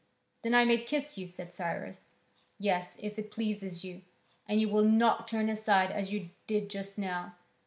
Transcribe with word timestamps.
"Then 0.41 0.55
I 0.55 0.65
may 0.65 0.79
kiss 0.79 1.15
you?" 1.19 1.27
said 1.27 1.53
Cyrus. 1.53 2.09
"Yes, 2.57 2.95
if 2.97 3.19
it 3.19 3.29
pleases 3.29 3.83
you. 3.83 4.01
"And 4.47 4.59
you 4.59 4.67
will 4.67 4.81
not 4.83 5.27
turn 5.27 5.47
aside 5.47 5.91
as 5.91 6.11
you 6.11 6.31
did 6.47 6.71
just 6.71 6.97
now?" 6.97 7.35